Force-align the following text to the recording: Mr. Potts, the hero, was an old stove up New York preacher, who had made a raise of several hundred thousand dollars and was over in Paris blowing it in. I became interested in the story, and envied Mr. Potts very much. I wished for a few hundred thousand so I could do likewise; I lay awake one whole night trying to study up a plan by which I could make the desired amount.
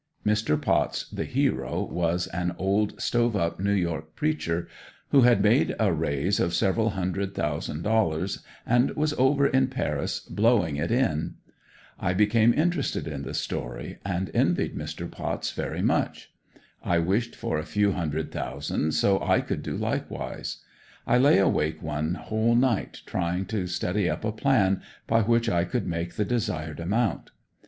Mr. 0.25 0.59
Potts, 0.59 1.07
the 1.11 1.25
hero, 1.25 1.83
was 1.83 2.25
an 2.29 2.55
old 2.57 2.99
stove 2.99 3.35
up 3.35 3.59
New 3.59 3.71
York 3.71 4.15
preacher, 4.15 4.67
who 5.09 5.21
had 5.21 5.43
made 5.43 5.75
a 5.79 5.93
raise 5.93 6.39
of 6.39 6.55
several 6.55 6.89
hundred 6.97 7.35
thousand 7.35 7.83
dollars 7.83 8.41
and 8.65 8.89
was 8.95 9.13
over 9.19 9.45
in 9.45 9.67
Paris 9.67 10.19
blowing 10.19 10.75
it 10.75 10.89
in. 10.91 11.35
I 11.99 12.15
became 12.15 12.51
interested 12.51 13.07
in 13.07 13.21
the 13.21 13.35
story, 13.35 13.99
and 14.03 14.31
envied 14.33 14.75
Mr. 14.75 15.05
Potts 15.07 15.51
very 15.51 15.83
much. 15.83 16.33
I 16.83 16.97
wished 16.97 17.35
for 17.35 17.59
a 17.59 17.63
few 17.63 17.91
hundred 17.91 18.31
thousand 18.31 18.93
so 18.95 19.21
I 19.21 19.39
could 19.41 19.61
do 19.61 19.75
likewise; 19.77 20.63
I 21.05 21.19
lay 21.19 21.37
awake 21.37 21.79
one 21.83 22.15
whole 22.15 22.55
night 22.55 23.03
trying 23.05 23.45
to 23.53 23.67
study 23.67 24.09
up 24.09 24.25
a 24.25 24.31
plan 24.31 24.81
by 25.05 25.21
which 25.21 25.47
I 25.47 25.63
could 25.63 25.85
make 25.85 26.15
the 26.15 26.25
desired 26.25 26.79
amount. 26.79 27.29